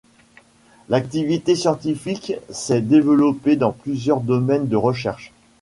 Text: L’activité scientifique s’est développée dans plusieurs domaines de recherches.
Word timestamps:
L’activité 0.89 1.55
scientifique 1.55 2.33
s’est 2.49 2.81
développée 2.81 3.55
dans 3.55 3.71
plusieurs 3.71 4.21
domaines 4.21 4.67
de 4.67 4.75
recherches. 4.75 5.31